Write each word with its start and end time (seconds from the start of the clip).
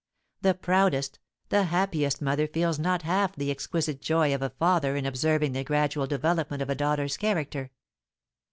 The 0.41 0.55
proudest, 0.55 1.19
the 1.49 1.65
happiest 1.65 2.23
mother 2.23 2.47
feels 2.47 2.79
not 2.79 3.03
half 3.03 3.35
the 3.35 3.51
exquisite 3.51 4.01
joy 4.01 4.33
of 4.33 4.41
a 4.41 4.49
father 4.49 4.95
in 4.95 5.05
observing 5.05 5.51
the 5.51 5.63
gradual 5.63 6.07
development 6.07 6.63
of 6.63 6.71
a 6.71 6.75
daughter's 6.75 7.17
character. 7.17 7.69